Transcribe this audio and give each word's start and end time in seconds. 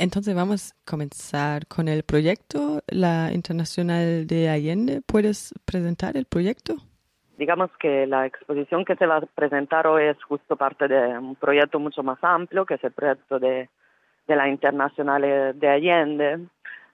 Entonces 0.00 0.34
vamos 0.34 0.72
a 0.72 0.90
comenzar 0.90 1.66
con 1.66 1.86
el 1.86 2.04
proyecto, 2.04 2.80
la 2.88 3.32
Internacional 3.34 4.26
de 4.26 4.48
Allende. 4.48 5.02
¿Puedes 5.06 5.52
presentar 5.66 6.16
el 6.16 6.24
proyecto? 6.24 6.76
Digamos 7.36 7.70
que 7.78 8.06
la 8.06 8.24
exposición 8.24 8.86
que 8.86 8.96
se 8.96 9.04
va 9.04 9.18
a 9.18 9.20
presentar 9.20 9.86
hoy 9.86 10.04
es 10.04 10.16
justo 10.24 10.56
parte 10.56 10.88
de 10.88 11.18
un 11.18 11.36
proyecto 11.36 11.78
mucho 11.78 12.02
más 12.02 12.18
amplio, 12.22 12.64
que 12.64 12.74
es 12.74 12.84
el 12.84 12.92
proyecto 12.92 13.38
de, 13.38 13.68
de 14.26 14.36
la 14.36 14.48
Internacional 14.48 15.20
de 15.60 15.68
Allende, 15.68 16.46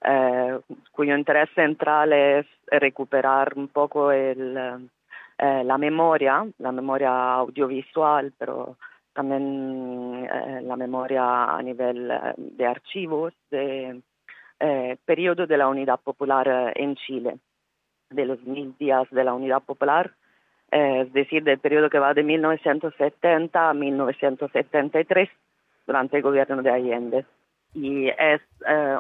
eh, 0.05 0.59
cuyo 0.91 1.17
interés 1.17 1.49
central 1.55 2.13
es 2.13 2.47
recuperar 2.67 3.53
un 3.55 3.69
poco 3.69 4.11
el, 4.11 4.57
eh, 5.39 5.63
la 5.65 5.79
memoria, 5.79 6.45
la 6.59 6.73
memoria 6.73 7.35
audiovisual, 7.35 8.33
pero 8.37 8.77
también 9.17 10.29
eh, 10.31 10.61
la 10.63 10.77
memoria 10.77 11.57
a 11.57 11.63
nivel 11.63 12.11
eh, 12.11 12.35
de 12.37 12.67
archivos 12.67 13.33
de 13.51 14.03
eh, 14.61 14.97
periodo 15.07 15.47
de 15.47 15.57
la 15.57 15.69
Unidad 15.69 15.99
Popular 16.01 16.73
en 16.77 16.97
Chile, 16.97 17.39
de 18.11 18.27
los 18.27 18.43
mil 18.43 18.77
días 18.79 19.09
de 19.11 19.25
la 19.25 19.33
Unidad 19.33 19.63
Popular, 19.63 20.13
es 20.71 21.11
decir, 21.15 21.45
del 21.45 21.59
periodo 21.59 21.89
que 21.89 21.99
va 21.99 22.13
de 22.13 22.25
1970 22.25 23.71
a 23.71 23.73
1973 23.73 25.31
durante 25.87 26.17
el 26.17 26.23
gobierno 26.23 26.63
de 26.63 26.71
Allende. 26.71 27.25
Y 27.73 28.09
es 28.09 28.41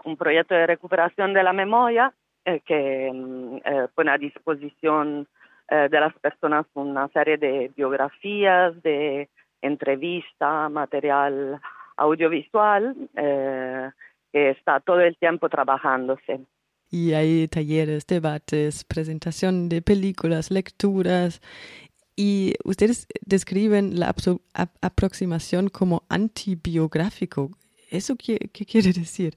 un 0.04 0.16
proyecto 0.16 0.54
de 0.54 0.66
recuperación 0.66 1.34
de 1.34 1.42
la 1.42 1.52
memoria 1.52 2.12
que 2.44 3.10
mm, 3.12 3.58
pone 3.94 4.10
a 4.12 4.18
disposición 4.18 5.26
de 5.68 6.00
las 6.00 6.14
personas 6.20 6.66
una 6.74 7.08
serie 7.08 7.36
de 7.36 7.72
biografías, 7.76 8.80
de 8.82 9.28
entrevista, 9.62 10.68
material 10.68 11.60
audiovisual, 11.96 12.94
eh, 13.16 13.90
que 14.32 14.50
está 14.50 14.80
todo 14.80 15.00
el 15.00 15.16
tiempo 15.16 15.48
trabajándose. 15.48 16.40
Y 16.90 17.14
hay 17.14 17.48
talleres, 17.48 18.06
debates, 18.06 18.84
presentación 18.84 19.68
de 19.68 19.82
películas, 19.82 20.50
lecturas. 20.50 21.40
Y 22.16 22.54
ustedes 22.64 23.06
describen 23.26 23.98
la 23.98 24.14
aproximación 24.80 25.68
como 25.68 26.04
antibiográfico. 26.08 27.50
¿Eso 27.90 28.16
qué, 28.16 28.38
quiere 28.66 28.92
decir? 28.92 29.34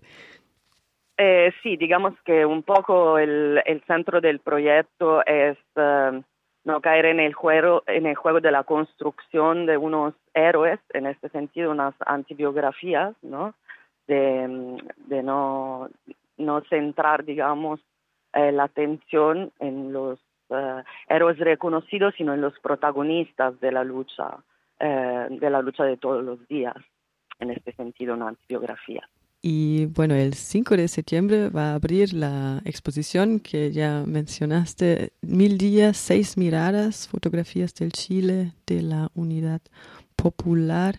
Eh, 1.17 1.51
sí, 1.61 1.75
digamos 1.75 2.13
que 2.23 2.45
un 2.45 2.63
poco 2.63 3.17
el, 3.17 3.61
centro 3.85 4.21
del 4.21 4.39
proyecto 4.39 5.25
es 5.25 5.57
eh, 5.75 6.21
no 6.63 6.81
caer 6.81 7.05
en 7.05 7.19
el 7.19 7.33
juego 7.33 7.83
en 7.87 8.05
el 8.05 8.15
juego 8.15 8.41
de 8.41 8.51
la 8.51 8.63
construcción 8.63 9.65
de 9.65 9.77
unos 9.77 10.13
héroes 10.33 10.79
en 10.93 11.05
este 11.05 11.29
sentido 11.29 11.71
unas 11.71 11.95
antibiografías 12.05 13.15
no 13.21 13.53
de, 14.07 14.47
no 15.23 15.89
no 16.37 16.61
centrar 16.69 17.23
digamos 17.23 17.79
eh, 18.33 18.51
la 18.51 18.63
atención 18.63 19.51
en 19.59 19.93
los 19.93 20.19
eh, 20.49 20.83
héroes 21.07 21.37
reconocidos 21.39 22.13
sino 22.17 22.33
en 22.33 22.41
los 22.41 22.59
protagonistas 22.59 23.59
de 23.59 23.71
la 23.71 23.83
lucha 23.83 24.37
eh, 24.79 25.27
de 25.29 25.49
la 25.49 25.61
lucha 25.61 25.83
de 25.83 25.97
todos 25.97 26.23
los 26.23 26.45
días 26.47 26.75
en 27.39 27.51
este 27.51 27.71
sentido 27.73 28.15
una 28.15 28.29
antibiografía 28.29 29.07
y 29.41 29.85
bueno, 29.85 30.15
el 30.15 30.33
5 30.33 30.75
de 30.75 30.87
septiembre 30.89 31.49
va 31.49 31.71
a 31.71 31.75
abrir 31.75 32.13
la 32.13 32.61
exposición 32.65 33.39
que 33.39 33.71
ya 33.71 34.03
mencionaste, 34.05 35.13
Mil 35.21 35.57
días, 35.57 35.95
seis 35.95 36.37
miradas, 36.37 37.07
fotografías 37.07 37.73
del 37.75 37.93
Chile, 37.93 38.51
de 38.67 38.81
la 38.81 39.09
unidad 39.13 39.61
popular. 40.17 40.95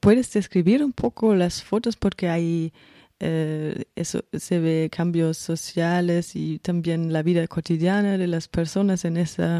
¿Puedes 0.00 0.32
describir 0.32 0.82
un 0.82 0.92
poco 0.92 1.36
las 1.36 1.62
fotos? 1.62 1.96
Porque 1.96 2.28
hay, 2.28 2.72
eh, 3.20 3.84
eso, 3.94 4.22
se 4.32 4.58
ve 4.58 4.90
cambios 4.90 5.38
sociales 5.38 6.34
y 6.34 6.58
también 6.58 7.12
la 7.12 7.22
vida 7.22 7.46
cotidiana 7.46 8.18
de 8.18 8.26
las 8.26 8.48
personas 8.48 9.04
en, 9.04 9.16
esa, 9.16 9.58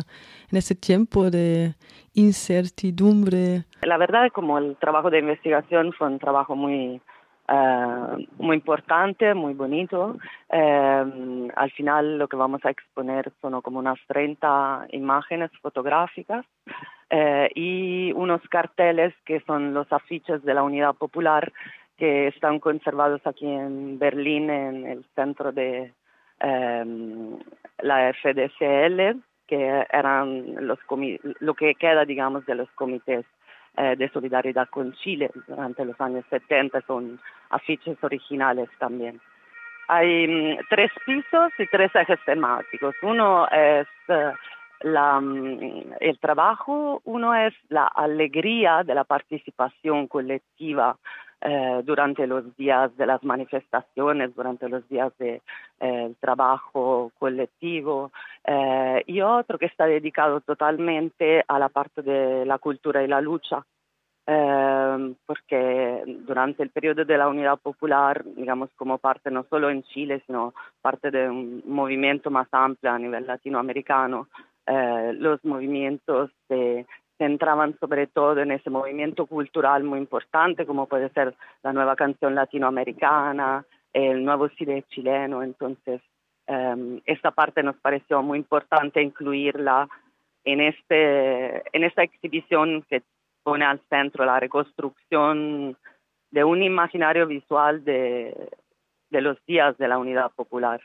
en 0.50 0.58
ese 0.58 0.74
tiempo 0.74 1.30
de 1.30 1.74
incertidumbre. 2.14 3.62
La 3.82 3.96
verdad 3.96 4.28
como 4.34 4.58
el 4.58 4.76
trabajo 4.78 5.08
de 5.10 5.20
investigación 5.20 5.92
fue 5.92 6.08
un 6.08 6.18
trabajo 6.18 6.56
muy 6.56 7.00
eh, 7.48 8.26
muy 8.38 8.56
importante, 8.56 9.34
muy 9.34 9.54
bonito. 9.54 10.16
Eh, 10.48 11.48
al 11.54 11.70
final 11.72 12.18
lo 12.18 12.28
que 12.28 12.36
vamos 12.36 12.64
a 12.64 12.70
exponer 12.70 13.32
son 13.40 13.60
como 13.62 13.78
unas 13.78 13.98
30 14.06 14.86
imágenes 14.90 15.50
fotográficas 15.60 16.46
eh, 17.10 17.50
y 17.54 18.12
unos 18.12 18.40
carteles 18.48 19.14
que 19.24 19.40
son 19.40 19.74
los 19.74 19.92
afiches 19.92 20.42
de 20.44 20.54
la 20.54 20.62
Unidad 20.62 20.94
Popular 20.94 21.52
que 21.96 22.28
están 22.28 22.58
conservados 22.58 23.20
aquí 23.26 23.46
en 23.46 23.98
Berlín, 23.98 24.50
en 24.50 24.86
el 24.86 25.04
centro 25.14 25.52
de 25.52 25.92
la 26.40 28.12
FDCL, 28.14 29.22
que 29.46 29.86
eran 29.92 30.66
los 30.66 30.80
lo 31.38 31.54
que 31.54 31.76
queda, 31.76 32.04
digamos, 32.04 32.44
de 32.46 32.56
los 32.56 32.68
comités 32.72 33.24
eh, 33.76 33.96
de 33.96 34.08
solidaridad 34.10 34.68
con 34.68 34.92
Chile 34.92 35.30
durante 35.46 35.84
los 35.84 35.98
años 36.00 36.24
70, 36.28 36.82
son 36.82 37.18
afiches 37.50 37.96
originales 38.02 38.68
también. 38.78 39.20
Hay 39.88 40.28
mm, 40.28 40.58
tres 40.68 40.90
pisos 41.06 41.52
y 41.58 41.66
tres 41.66 41.90
ejes 41.94 42.18
temáticos. 42.26 42.94
Uno 43.02 43.48
es 43.48 43.86
eh, 44.08 44.32
mm, 44.84 45.92
el 46.00 46.18
trabajo, 46.18 47.00
uno 47.04 47.34
es 47.34 47.54
la 47.68 47.86
alegría 47.86 48.82
de 48.84 48.94
la 48.94 49.04
participación 49.04 50.06
colectiva 50.06 50.96
eh, 51.44 51.82
durante 51.84 52.26
los 52.26 52.56
días 52.56 52.96
de 52.96 53.04
las 53.04 53.22
manifestaciones, 53.24 54.34
durante 54.34 54.68
los 54.68 54.88
días 54.88 55.12
del 55.18 55.42
de, 55.80 56.14
trabajo 56.20 57.10
colectivo, 57.18 58.12
eh, 58.44 59.02
y 59.06 59.20
otro 59.22 59.58
que 59.58 59.66
está 59.66 59.86
dedicado 59.86 60.40
totalmente 60.40 61.44
a 61.48 61.58
la 61.58 61.68
parte 61.68 62.02
de 62.02 62.46
la 62.46 62.58
cultura 62.58 63.02
y 63.02 63.08
la 63.08 63.20
lucha, 63.20 63.64
eh, 64.24 65.14
porque 65.26 66.04
durante 66.06 66.62
el 66.62 66.70
periodo 66.70 67.04
de 67.04 67.18
la 67.18 67.28
Unidad 67.28 67.58
Popular, 67.58 68.22
digamos 68.24 68.70
como 68.76 68.98
parte 68.98 69.30
no 69.32 69.44
solo 69.50 69.68
en 69.68 69.82
Chile, 69.82 70.22
sino 70.26 70.54
parte 70.80 71.10
de 71.10 71.28
un 71.28 71.64
movimiento 71.66 72.30
más 72.30 72.46
amplio 72.52 72.92
a 72.92 72.98
nivel 73.00 73.26
latinoamericano, 73.26 74.28
eh, 74.66 75.12
los 75.18 75.44
movimientos 75.44 76.30
se 76.46 76.86
centraban 77.22 77.78
sobre 77.78 78.08
todo 78.08 78.40
en 78.40 78.50
ese 78.50 78.70
movimiento 78.70 79.26
cultural 79.26 79.84
muy 79.84 79.98
importante, 79.98 80.66
como 80.66 80.86
puede 80.86 81.08
ser 81.10 81.34
la 81.62 81.72
nueva 81.72 81.94
canción 81.94 82.34
latinoamericana, 82.34 83.64
el 83.92 84.24
nuevo 84.24 84.48
cine 84.50 84.84
chileno, 84.88 85.42
entonces 85.42 86.00
Um, 86.48 87.00
esta 87.06 87.30
parte 87.30 87.62
nos 87.62 87.76
pareció 87.76 88.20
muy 88.20 88.38
importante 88.38 89.00
incluirla 89.00 89.88
en, 90.44 90.60
este, 90.60 91.62
en 91.76 91.84
esta 91.84 92.02
exhibición 92.02 92.84
que 92.90 93.02
pone 93.44 93.64
al 93.64 93.80
centro 93.88 94.24
la 94.24 94.40
reconstrucción 94.40 95.76
de 96.32 96.44
un 96.44 96.62
imaginario 96.62 97.28
visual 97.28 97.84
de, 97.84 98.50
de 99.10 99.20
los 99.20 99.38
días 99.46 99.78
de 99.78 99.86
la 99.86 99.98
unidad 99.98 100.32
popular. 100.32 100.80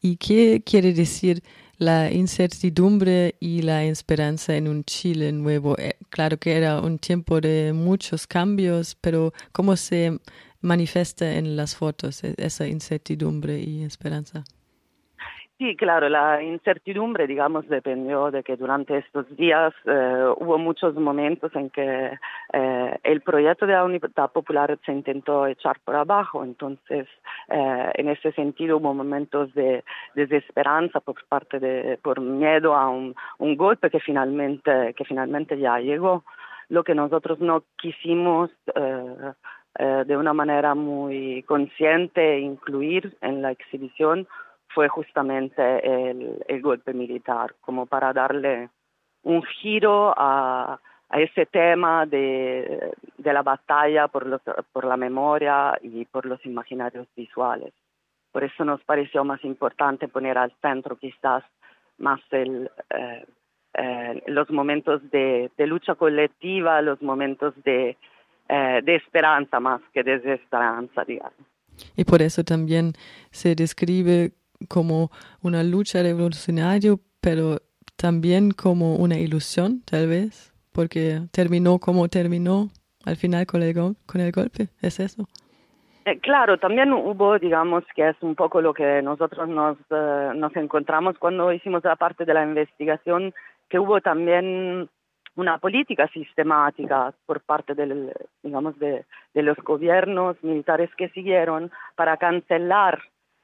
¿Y 0.00 0.16
qué 0.16 0.62
quiere 0.64 0.92
decir 0.92 1.42
la 1.78 2.10
incertidumbre 2.12 3.36
y 3.40 3.62
la 3.62 3.84
esperanza 3.84 4.56
en 4.56 4.68
un 4.68 4.84
Chile 4.84 5.32
nuevo? 5.32 5.78
Eh, 5.78 5.96
claro 6.10 6.38
que 6.38 6.56
era 6.56 6.80
un 6.80 6.98
tiempo 6.98 7.40
de 7.40 7.72
muchos 7.72 8.26
cambios, 8.26 8.96
pero 9.00 9.32
¿cómo 9.52 9.76
se 9.76 10.18
manifiesta 10.60 11.36
en 11.36 11.56
las 11.56 11.76
fotos 11.76 12.24
e-, 12.24 12.34
esa 12.36 12.66
incertidumbre 12.66 13.60
y 13.60 13.82
esperanza? 13.84 14.44
Sí, 15.58 15.74
claro, 15.74 16.08
la 16.08 16.40
incertidumbre, 16.40 17.26
digamos, 17.26 17.68
dependió 17.68 18.30
de 18.30 18.44
que 18.44 18.56
durante 18.56 18.98
estos 18.98 19.26
días 19.36 19.74
eh, 19.86 20.32
hubo 20.36 20.56
muchos 20.56 20.94
momentos 20.94 21.50
en 21.56 21.68
que 21.70 22.16
eh, 22.52 22.98
el 23.02 23.22
proyecto 23.22 23.66
de 23.66 23.72
la 23.72 23.82
Unidad 23.82 24.30
Popular 24.30 24.78
se 24.86 24.92
intentó 24.92 25.48
echar 25.48 25.80
por 25.80 25.96
abajo, 25.96 26.44
entonces 26.44 27.08
eh, 27.48 27.90
en 27.94 28.08
ese 28.08 28.30
sentido 28.34 28.76
hubo 28.76 28.94
momentos 28.94 29.52
de, 29.54 29.82
desesperanza 30.14 31.00
por 31.00 31.16
parte 31.28 31.58
de, 31.58 31.98
por 32.02 32.20
miedo 32.20 32.76
a 32.76 32.88
un, 32.88 33.16
un 33.38 33.56
golpe 33.56 33.90
que 33.90 33.98
finalmente, 33.98 34.94
que 34.94 35.04
finalmente 35.04 35.58
ya 35.58 35.80
llegó. 35.80 36.22
Lo 36.68 36.84
que 36.84 36.94
nosotros 36.94 37.40
no 37.40 37.64
quisimos 37.78 38.50
de 38.74 40.16
una 40.16 40.32
manera 40.34 40.74
muy 40.74 41.42
consciente 41.44 42.40
incluir 42.40 43.16
en 43.22 43.42
la 43.42 43.52
exhibición 43.52 44.26
fue 44.74 44.88
justamente 44.88 46.10
el, 46.10 46.62
golpe 46.62 46.92
militar, 46.92 47.54
como 47.60 47.86
para 47.86 48.12
darle 48.12 48.70
un 49.22 49.42
giro 49.42 50.14
a, 50.16 50.78
ese 51.10 51.46
tema 51.46 52.04
de, 52.04 52.92
la 53.18 53.42
batalla 53.42 54.08
por, 54.08 54.40
por 54.72 54.84
la 54.84 54.96
memoria 54.96 55.78
y 55.82 56.04
por 56.04 56.26
los 56.26 56.44
imaginarios 56.44 57.06
visuales. 57.16 57.72
Por 58.30 58.44
eso 58.44 58.64
nos 58.64 58.82
pareció 58.84 59.24
más 59.24 59.42
importante 59.44 60.06
poner 60.08 60.36
al 60.36 60.52
centro 60.60 60.96
quizás 60.96 61.42
más 61.98 62.20
el, 62.30 62.70
eh, 62.90 63.24
eh, 63.74 64.22
los 64.26 64.50
momentos 64.50 65.02
de, 65.10 65.50
lucha 65.58 65.94
colectiva, 65.94 66.80
los 66.82 67.00
momentos 67.02 67.54
de, 67.64 67.96
eh, 68.48 68.80
de 68.82 68.94
esperanza 68.96 69.60
más 69.60 69.80
que 69.92 70.02
de 70.02 70.18
desesperanza, 70.18 71.04
digamos. 71.04 71.34
Y 71.96 72.04
por 72.04 72.22
eso 72.22 72.42
también 72.42 72.92
se 73.30 73.54
describe 73.54 74.32
como 74.66 75.10
una 75.42 75.62
lucha 75.62 76.02
revolucionaria, 76.02 76.94
pero 77.20 77.58
también 77.96 78.50
como 78.50 78.96
una 78.96 79.18
ilusión, 79.18 79.82
tal 79.84 80.08
vez, 80.08 80.52
porque 80.72 81.20
terminó 81.32 81.78
como 81.78 82.08
terminó 82.08 82.70
al 83.04 83.16
final 83.16 83.46
con 83.46 83.62
el, 83.62 83.74
con 83.74 84.20
el 84.20 84.32
golpe. 84.32 84.68
¿Es 84.80 85.00
eso? 85.00 85.26
Eh, 86.04 86.18
claro, 86.20 86.58
también 86.58 86.92
hubo, 86.92 87.38
digamos, 87.38 87.84
que 87.94 88.08
es 88.08 88.16
un 88.22 88.34
poco 88.34 88.60
lo 88.60 88.72
que 88.72 89.02
nosotros 89.02 89.48
nos, 89.48 89.76
eh, 89.90 90.30
nos 90.34 90.54
encontramos 90.56 91.18
cuando 91.18 91.52
hicimos 91.52 91.84
la 91.84 91.96
parte 91.96 92.24
de 92.24 92.34
la 92.34 92.44
investigación, 92.44 93.34
que 93.68 93.78
hubo 93.78 94.00
también 94.00 94.88
una 95.36 95.58
política 95.58 96.08
sistemática 96.08 97.12
por 97.26 97.40
parte 97.42 97.74
del, 97.74 98.12
digamos, 98.42 98.78
de 98.78 99.04
los 99.34 99.56
gobiernos 99.58 100.42
militares 100.42 100.90
que 100.96 101.10
siguieron 101.10 101.70
para 101.94 102.16
cancelar 102.16 103.00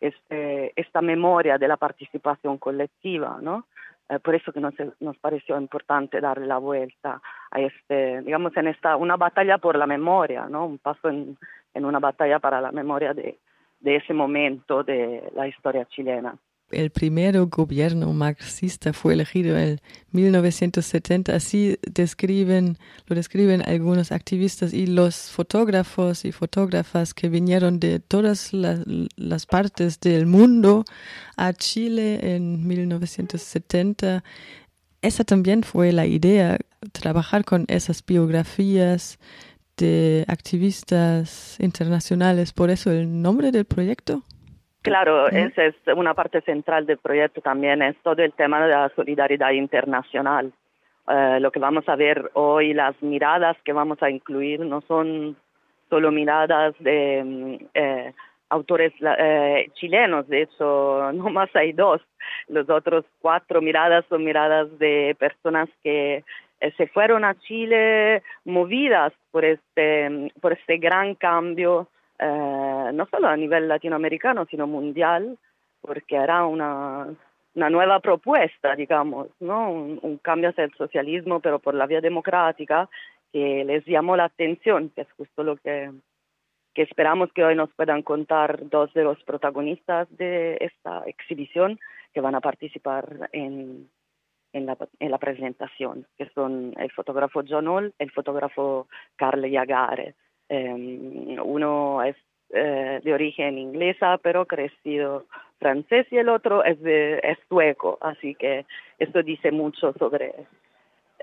este, 0.09 0.73
esta 0.81 1.01
memoria 1.01 1.59
de 1.59 1.69
la 1.69 1.77
participación 1.77 2.59
colectiva, 2.59 3.39
¿no? 3.41 3.67
Eh, 4.09 4.19
por 4.19 4.35
eso 4.35 4.53
que 4.53 4.61
nos, 4.61 4.75
nos 5.01 5.17
pareció 5.19 5.59
importante 5.59 6.21
darle 6.21 6.47
la 6.47 6.59
vuelta 6.59 7.23
a 7.51 7.61
este, 7.61 8.21
digamos, 8.23 8.57
en 8.57 8.69
esta, 8.69 8.97
una 8.97 9.17
batalla 9.17 9.59
por 9.59 9.77
la 9.77 9.87
memoria, 9.87 10.47
¿no? 10.47 10.67
Un 10.67 10.79
paso 10.79 11.09
en, 11.09 11.39
una 11.75 11.99
batalla 11.99 12.39
para 12.39 12.61
la 12.61 12.71
memoria 12.71 13.13
de 13.15 13.39
ese 13.83 14.15
momento 14.15 14.85
de 14.85 15.31
la 15.35 15.49
historia 15.49 15.85
chilena 15.87 16.37
el 16.71 16.91
primer 16.91 17.39
gobierno 17.47 18.13
marxista 18.13 18.93
fue 18.93 19.15
elegido 19.15 19.57
en 19.59 19.81
1970. 20.13 21.35
Así 21.35 21.79
describen, 21.83 22.79
lo 23.07 23.17
describen 23.17 23.63
algunos 23.67 24.13
activistas 24.13 24.73
y 24.73 24.87
los 24.87 25.31
fotógrafos 25.31 26.25
y 26.25 26.33
fotógrafas 26.33 27.15
que 27.15 27.29
vinieron 27.29 27.81
de 27.81 28.01
todas 28.01 28.53
las, 28.53 29.47
partes 29.47 30.01
del 30.01 30.27
mundo 30.27 30.85
a 31.37 31.53
Chile 31.53 32.35
en 32.35 32.67
1970. 32.67 34.25
Esa 35.03 35.25
también 35.25 35.63
fue 35.63 35.93
la 35.93 36.07
idea, 36.07 36.59
trabajar 36.93 37.45
con 37.45 37.67
esas 37.69 38.05
biografías 38.05 39.19
de 39.77 40.25
activistas 40.29 41.57
internacionales. 41.59 42.53
Por 42.53 42.71
eso 42.71 42.91
el 42.91 43.21
nombre 43.23 43.53
del 43.53 43.65
proyecto. 43.65 44.25
Claro, 44.85 45.29
esa 45.29 45.65
es 45.65 45.75
una 45.97 46.13
parte 46.13 46.43
central 46.43 46.85
del 46.85 46.99
proyecto 46.99 47.41
también, 47.41 47.81
es 47.81 47.97
todo 48.03 48.23
el 48.23 48.35
tema 48.35 48.63
de 48.63 48.71
la 48.71 48.91
solidaridad 48.95 49.53
internacional. 49.53 50.53
Eh, 51.09 51.39
lo 51.41 51.51
que 51.51 51.59
vamos 51.59 51.89
a 51.89 51.97
ver 51.97 52.31
hoy, 52.35 52.75
las 52.75 52.95
miradas 53.03 53.57
que 53.65 53.73
vamos 53.73 54.03
a 54.03 54.11
incluir 54.11 54.61
no 54.61 54.83
son 54.83 55.37
solo 55.89 56.13
miradas 56.13 56.75
de 56.81 57.23
mm, 57.25 57.65
eh, 57.73 58.13
autores 58.51 58.93
eh, 59.01 59.71
chilenos, 59.73 60.29
de 60.29 60.43
hecho, 60.43 61.13
no 61.15 61.31
más 61.31 61.49
hay 61.57 61.73
dos. 61.73 62.03
Los 62.49 62.69
otros 62.69 63.07
cuatro 63.23 63.63
miradas 63.63 64.05
son 64.11 64.23
miradas 64.23 64.69
de 64.79 65.17
personas 65.19 65.71
que 65.83 66.25
se 66.77 66.87
fueron 66.89 67.25
a 67.25 67.35
Chile 67.41 68.23
movidas 68.45 69.15
por 69.31 69.47
este, 69.47 70.31
por 70.43 70.53
este 70.53 70.77
gran 70.77 71.15
cambio 71.15 71.89
eh, 72.19 72.91
no 72.93 73.07
solo 73.07 73.29
a 73.29 73.37
nivel 73.37 73.69
latinoamericano, 73.69 74.47
sino 74.47 74.67
mundial, 74.67 75.39
porque 75.81 76.17
era 76.17 76.47
una, 76.47 77.09
una 77.55 77.71
nueva 77.71 78.01
propuesta, 78.01 78.75
digamos, 78.75 79.29
¿no? 79.41 79.71
Un, 79.71 80.19
cambio 80.23 80.51
hacia 80.51 80.65
el 80.65 80.75
socialismo, 80.75 81.41
pero 81.41 81.59
por 81.59 81.75
la 81.75 81.87
vía 81.87 82.01
democrática, 82.01 82.89
que 83.33 83.65
les 83.65 83.85
llamó 83.85 84.17
la 84.17 84.25
atención, 84.25 84.91
que 84.91 85.03
es 85.03 85.13
justo 85.13 85.43
lo 85.43 85.57
que, 85.57 85.91
que 86.73 86.83
esperamos 86.83 87.33
que 87.33 87.45
hoy 87.45 87.55
nos 87.55 87.71
puedan 87.75 88.03
contar 88.03 88.69
dos 88.69 88.93
de 88.95 89.05
los 89.05 89.23
protagonistas 89.25 90.09
de 90.17 90.57
esta 90.61 91.03
exhibición 91.07 91.79
que 92.13 92.21
van 92.21 92.35
a 92.35 92.41
participar 92.41 93.29
en, 93.33 93.89
en, 94.53 94.67
la, 94.67 94.77
en 94.99 95.11
la 95.11 95.19
presentación, 95.19 96.07
que 96.17 96.29
son 96.31 96.75
el 96.79 96.91
fotógrafo 96.93 97.43
John 97.47 97.69
Hall, 97.69 97.95
el 97.99 98.11
fotógrafo 98.11 98.89
Carl 99.17 99.45
Yagare. 99.45 100.15
Em, 100.49 101.39
uno 101.43 102.03
es 102.03 102.17
eh, 102.51 103.01
de 103.03 103.13
origen 103.13 103.59
inglesa, 103.59 104.19
pero 104.23 104.47
crecido 104.47 105.25
francés, 105.59 106.07
y 106.11 106.19
el 106.19 106.29
otro 106.29 106.63
es, 106.65 106.81
de, 106.81 107.19
es 107.23 107.39
sueco, 107.49 107.99
así 108.01 108.35
que 108.35 108.67
esto 108.99 109.23
dice 109.23 109.51
mucho 109.51 109.93
sobre 109.95 110.35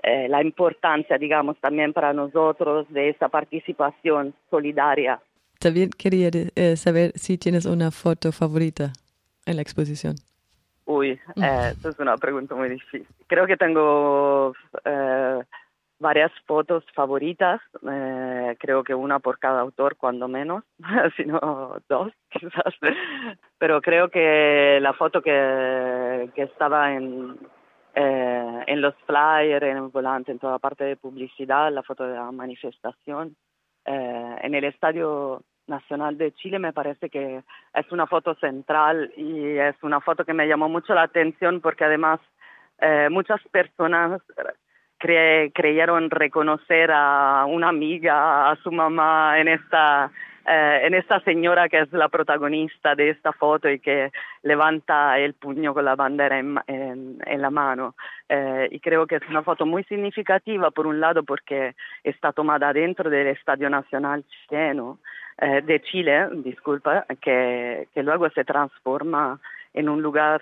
eh, 0.02 0.28
la 0.28 0.42
importancia, 0.42 1.16
digamos, 1.16 1.56
también 1.60 1.92
para 1.92 2.12
nosotros 2.12 2.86
de 2.90 3.10
esa 3.10 3.28
participación 3.28 4.34
solidaria. 4.50 5.20
También 5.60 5.90
quería 5.96 6.28
eh, 6.32 6.76
saber 6.76 7.12
si 7.14 7.38
tienes 7.38 7.66
una 7.66 7.92
foto 7.92 8.32
favorita 8.32 8.92
en 9.46 9.56
la 9.56 9.62
exposición. 9.62 10.16
Uy, 10.86 11.10
eh, 11.36 11.72
es 11.88 11.98
una 12.00 12.16
pregunta 12.16 12.56
muy 12.56 12.68
difícil. 12.68 13.06
Creo 13.28 13.46
que 13.46 13.56
tengo 13.56 14.52
varias 16.02 16.32
fotos 16.46 16.84
favoritas, 16.94 17.60
eh, 17.90 18.56
creo 18.58 18.84
que 18.84 18.94
una 18.94 19.20
por 19.20 19.38
cada 19.38 19.60
autor 19.60 19.96
cuando 19.96 20.28
menos, 20.28 20.64
sino 21.16 21.80
dos 21.88 22.12
quizás, 22.30 22.74
pero 23.56 23.80
creo 23.80 24.10
que 24.10 24.78
la 24.82 24.92
foto 24.92 25.22
que, 25.22 26.30
que 26.34 26.42
estaba 26.42 26.92
en, 26.92 27.38
eh, 27.94 28.64
en 28.66 28.80
los 28.82 28.94
flyers, 29.06 29.64
en 29.64 29.78
el 29.78 29.88
volante, 29.88 30.32
en 30.32 30.38
toda 30.38 30.58
parte 30.58 30.84
de 30.84 30.96
publicidad, 30.96 31.72
la 31.72 31.82
foto 31.82 32.04
de 32.06 32.16
la 32.16 32.30
manifestación, 32.32 33.36
eh, 33.86 34.36
en 34.42 34.54
el 34.54 34.64
Estadio 34.64 35.42
Nacional 35.66 36.18
de 36.18 36.32
Chile 36.32 36.58
me 36.58 36.72
parece 36.72 37.08
que 37.08 37.42
es 37.72 37.92
una 37.92 38.06
foto 38.06 38.34
central 38.34 39.12
y 39.16 39.56
es 39.56 39.76
una 39.82 40.00
foto 40.00 40.24
que 40.24 40.34
me 40.34 40.46
llamó 40.46 40.68
mucho 40.68 40.92
la 40.92 41.02
atención 41.02 41.60
porque 41.60 41.84
además 41.84 42.20
muchas 43.10 43.40
personas 43.52 44.20
creyeron 45.02 46.10
reconocer 46.10 46.90
a 46.92 47.44
una 47.46 47.68
amiga, 47.68 48.50
a 48.50 48.56
su 48.56 48.70
mamá 48.70 49.40
en 49.40 49.48
esta, 49.48 50.10
eh, 50.46 50.80
en 50.84 50.94
esta 50.94 51.20
señora 51.20 51.68
que 51.68 51.80
es 51.80 51.92
la 51.92 52.08
protagonista 52.08 52.94
de 52.94 53.10
esta 53.10 53.32
foto 53.32 53.68
y 53.68 53.80
que 53.80 54.12
levanta 54.42 55.18
el 55.18 55.34
puño 55.34 55.74
con 55.74 55.84
la 55.84 55.96
bandera 55.96 56.38
en, 56.38 56.58
en, 56.66 57.42
la 57.42 57.50
mano. 57.50 57.94
Eh, 58.28 58.68
y 58.70 58.80
creo 58.80 59.06
que 59.06 59.16
es 59.16 59.28
una 59.28 59.42
foto 59.42 59.66
muy 59.66 59.84
significativa, 59.84 60.70
por 60.70 60.86
un 60.86 61.00
lado, 61.00 61.24
porque 61.24 61.74
está 62.04 62.32
tomada 62.32 62.72
dentro 62.72 63.10
del 63.10 63.28
Estadio 63.28 63.68
Nacional 63.70 64.24
chileno, 64.48 64.98
eh, 65.38 65.62
de 65.62 65.80
Chile, 65.82 66.28
disculpa, 66.44 67.06
que, 67.20 67.88
luego 67.96 68.30
se 68.30 68.44
transforma 68.44 69.40
en 69.74 69.88
un 69.88 70.00
lugar 70.00 70.40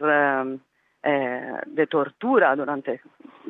de 1.02 1.86
tortura 1.86 2.54
durante, 2.56 3.00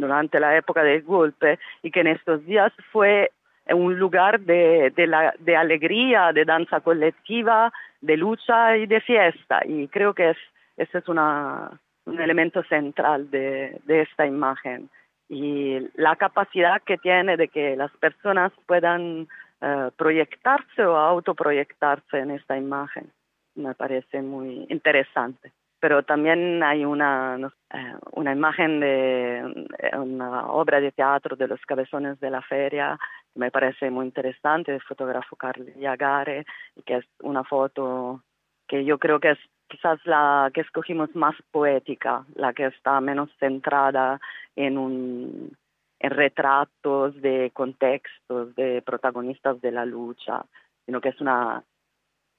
durante 0.00 0.40
la 0.40 0.56
época 0.56 0.82
del 0.82 1.02
golpe 1.02 1.58
y 1.82 1.90
que 1.90 2.00
en 2.00 2.08
estos 2.08 2.44
días 2.46 2.72
fue 2.92 3.30
un 3.68 3.98
lugar 3.98 4.40
de, 4.40 4.92
la, 5.06 5.34
de 5.38 5.56
alegría, 5.56 6.32
de 6.32 6.44
danza 6.44 6.80
colectiva, 6.80 7.72
de 8.00 8.16
lucha 8.16 8.76
y 8.76 8.86
de 8.86 9.00
fiesta. 9.00 9.60
Y 9.64 9.88
creo 9.88 10.14
que 10.14 10.30
es, 10.30 10.36
ese 10.76 10.98
es 10.98 11.08
una, 11.08 11.70
un 12.06 12.20
elemento 12.20 12.62
central 12.64 13.30
de, 13.30 13.80
de 13.84 14.02
esta 14.02 14.26
imagen. 14.26 14.88
Y 15.28 15.78
la 15.94 16.16
capacidad 16.16 16.82
que 16.82 16.98
tiene 16.98 17.36
de 17.36 17.48
que 17.48 17.76
las 17.76 17.92
personas 17.98 18.52
puedan 18.66 19.28
eh, 19.60 19.90
proyectarse 19.96 20.84
o 20.84 20.96
autoproyectarse 20.96 22.18
en 22.18 22.32
esta 22.32 22.56
imagen 22.56 23.12
me 23.54 23.74
parece 23.74 24.22
muy 24.22 24.66
interesante 24.68 25.52
pero 25.80 26.02
también 26.02 26.62
hay 26.62 26.84
una, 26.84 27.38
eh, 27.72 27.94
una 28.12 28.32
imagen 28.32 28.80
de 28.80 29.66
eh, 29.78 29.96
una 29.96 30.46
obra 30.50 30.80
de 30.80 30.92
teatro 30.92 31.36
de 31.36 31.48
los 31.48 31.60
cabezones 31.62 32.20
de 32.20 32.30
la 32.30 32.42
feria 32.42 32.98
que 33.32 33.40
me 33.40 33.50
parece 33.50 33.90
muy 33.90 34.06
interesante, 34.06 34.72
del 34.72 34.82
fotógrafo 34.82 35.36
Carl 35.36 35.72
Yagare, 35.76 36.44
que 36.84 36.98
es 36.98 37.04
una 37.22 37.44
foto 37.44 38.22
que 38.68 38.84
yo 38.84 38.98
creo 38.98 39.18
que 39.20 39.30
es 39.30 39.38
quizás 39.68 39.98
la 40.04 40.50
que 40.52 40.60
escogimos 40.60 41.14
más 41.14 41.34
poética, 41.50 42.26
la 42.34 42.52
que 42.52 42.66
está 42.66 43.00
menos 43.00 43.30
centrada 43.38 44.20
en 44.56 44.76
un 44.76 45.56
en 46.00 46.10
retratos 46.10 47.20
de 47.20 47.50
contextos, 47.52 48.54
de 48.54 48.80
protagonistas 48.82 49.60
de 49.60 49.70
la 49.70 49.84
lucha, 49.84 50.46
sino 50.86 51.00
que 51.00 51.10
es 51.10 51.20
una 51.20 51.62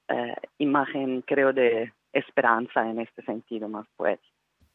eh, 0.08 0.34
imagen, 0.58 1.22
creo, 1.22 1.52
de 1.52 1.92
esperanza 2.12 2.88
en 2.88 3.00
este 3.00 3.22
sentido 3.22 3.68
más 3.68 3.86
fuerte. 3.96 4.24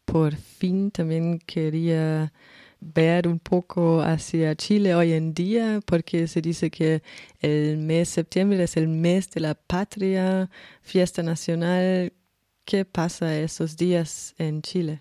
Por 0.06 0.36
fin 0.36 0.90
también 0.92 1.40
quería 1.40 2.32
ver 2.80 3.28
un 3.28 3.40
poco 3.40 4.02
hacia 4.02 4.56
Chile 4.56 4.96
hoy 4.96 5.14
en 5.14 5.34
día, 5.34 5.80
porque 5.86 6.28
se 6.28 6.42
dice 6.42 6.70
que 6.70 7.02
el 7.42 7.78
mes 7.78 8.00
de 8.00 8.06
septiembre 8.06 8.64
es 8.64 8.78
el 8.78 8.88
mes 8.88 9.30
de 9.32 9.42
la 9.42 9.56
patria, 9.56 10.48
fiesta 10.82 11.24
nacional. 11.24 12.14
¿Qué 12.66 12.86
pasa 12.86 13.38
esos 13.38 13.78
días 13.78 14.36
en 14.38 14.62
Chile? 14.62 15.00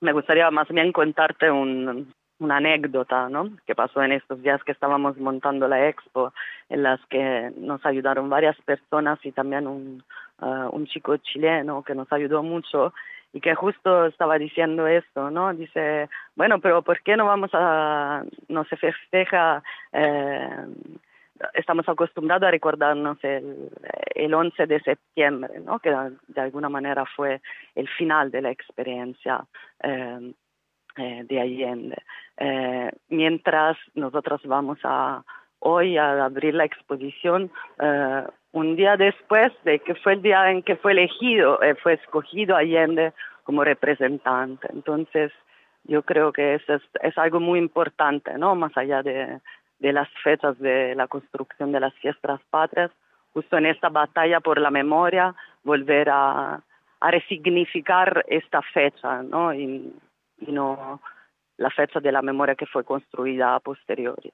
Me 0.00 0.12
gustaría 0.12 0.50
más 0.50 0.68
bien 0.68 0.92
contarte 0.92 1.50
un, 1.50 2.12
una 2.38 2.56
anécdota 2.58 3.28
¿no? 3.28 3.50
que 3.66 3.74
pasó 3.74 4.02
en 4.02 4.12
estos 4.12 4.42
días 4.42 4.62
que 4.64 4.72
estábamos 4.72 5.16
montando 5.18 5.68
la 5.68 5.88
expo, 5.88 6.32
en 6.68 6.82
las 6.82 7.00
que 7.06 7.52
nos 7.56 7.84
ayudaron 7.86 8.28
varias 8.28 8.56
personas 8.62 9.18
y 9.24 9.32
también 9.32 9.66
un, 9.66 10.02
un 10.40 10.86
chico 10.86 11.16
chileno 11.18 11.82
que 11.82 11.94
nos 11.94 12.12
ayudó 12.12 12.42
mucho 12.42 12.92
y 13.34 13.40
que 13.40 13.54
justo 13.56 14.06
estaba 14.06 14.38
diciendo 14.38 14.86
esto, 14.86 15.28
¿no? 15.28 15.52
Dice, 15.52 16.08
bueno, 16.36 16.60
pero 16.60 16.82
¿por 16.82 17.02
qué 17.02 17.16
no 17.16 17.26
vamos 17.26 17.50
a, 17.52 18.22
no 18.48 18.64
se 18.66 18.76
festeja, 18.76 19.60
eh, 19.92 20.66
estamos 21.54 21.88
acostumbrados 21.88 22.46
a 22.46 22.52
recordarnos 22.52 23.18
el, 23.24 23.70
el 24.14 24.32
11 24.32 24.66
de 24.68 24.80
septiembre, 24.80 25.58
¿no? 25.58 25.80
Que 25.80 25.90
de 26.28 26.40
alguna 26.40 26.68
manera 26.68 27.04
fue 27.06 27.42
el 27.74 27.88
final 27.88 28.30
de 28.30 28.40
la 28.40 28.52
experiencia 28.52 29.44
eh, 29.82 30.32
eh, 30.96 31.24
de 31.24 31.40
Allende. 31.40 32.02
mientras 33.08 33.76
nosotros 33.94 34.42
vamos 34.44 34.78
a 34.84 35.24
hoy 35.58 35.96
a 35.96 36.24
abrir 36.24 36.54
la 36.54 36.66
exposición 36.66 37.50
un 38.54 38.76
día 38.76 38.96
después 38.96 39.52
de 39.64 39.80
que 39.80 39.96
fue 39.96 40.12
el 40.14 40.22
día 40.22 40.48
en 40.52 40.62
que 40.62 40.76
fue 40.76 40.92
elegido, 40.92 41.60
eh, 41.60 41.74
fue 41.74 41.94
escogido 41.94 42.56
Allende 42.56 43.12
como 43.42 43.64
representante. 43.64 44.68
Entonces, 44.72 45.32
yo 45.82 46.02
creo 46.02 46.32
que 46.32 46.54
eso 46.54 46.74
es, 47.02 47.18
algo 47.18 47.40
muy 47.40 47.58
importante, 47.58 48.38
¿no? 48.38 48.54
Más 48.54 48.74
allá 48.76 49.02
de, 49.02 49.40
las 49.80 50.08
fechas 50.22 50.56
de 50.60 50.94
la 50.94 51.08
construcción 51.08 51.72
de 51.72 51.80
las 51.80 51.92
fiestas 51.94 52.40
patrias, 52.48 52.92
justo 53.32 53.58
en 53.58 53.66
esta 53.66 53.88
batalla 53.88 54.38
por 54.38 54.60
la 54.60 54.70
memoria, 54.70 55.34
volver 55.64 56.08
a, 56.10 56.62
resignificar 57.00 58.24
esta 58.28 58.62
fecha, 58.62 59.22
¿no? 59.22 59.52
Y, 59.52 59.92
y 60.38 60.52
no 60.52 61.02
la 61.58 61.70
fecha 61.70 62.00
de 62.00 62.12
la 62.12 62.22
memoria 62.22 62.54
que 62.54 62.66
fue 62.66 62.82
construida 62.84 63.56
a 63.56 63.60
posteriori. 63.60 64.32